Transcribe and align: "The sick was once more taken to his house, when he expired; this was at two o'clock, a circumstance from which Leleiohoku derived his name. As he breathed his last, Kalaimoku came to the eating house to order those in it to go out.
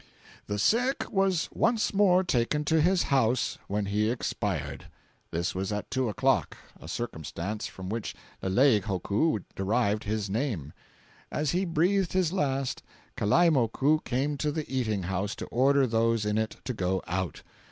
"The 0.47 0.57
sick 0.57 1.11
was 1.11 1.47
once 1.53 1.93
more 1.93 2.23
taken 2.23 2.65
to 2.65 2.81
his 2.81 3.03
house, 3.13 3.59
when 3.67 3.85
he 3.85 4.09
expired; 4.09 4.87
this 5.29 5.53
was 5.53 5.71
at 5.71 5.91
two 5.91 6.09
o'clock, 6.09 6.57
a 6.79 6.87
circumstance 6.87 7.67
from 7.67 7.87
which 7.87 8.15
Leleiohoku 8.41 9.43
derived 9.55 10.05
his 10.05 10.27
name. 10.27 10.73
As 11.31 11.51
he 11.51 11.65
breathed 11.65 12.13
his 12.13 12.33
last, 12.33 12.81
Kalaimoku 13.15 14.03
came 14.03 14.37
to 14.37 14.51
the 14.51 14.67
eating 14.67 15.03
house 15.03 15.35
to 15.35 15.45
order 15.49 15.85
those 15.85 16.25
in 16.25 16.39
it 16.39 16.55
to 16.63 16.73
go 16.73 17.03
out. 17.05 17.43